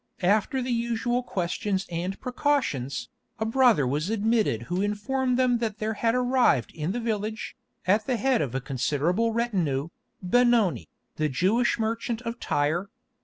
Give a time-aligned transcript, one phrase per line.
[0.23, 5.93] After the usual questions and precautions, a brother was admitted who informed them that there
[5.93, 9.89] had arrived in the village, at the head of a considerable retinue,
[10.23, 12.89] Benoni, the Jewish merchant of Tyre.